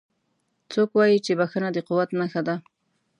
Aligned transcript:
څوک 0.71 0.89
وایي 0.97 1.17
چې 1.25 1.31
بښنه 1.39 1.69
د 1.73 1.77
قوت 1.87 2.09
نښه 2.19 2.41
ده 2.47 2.55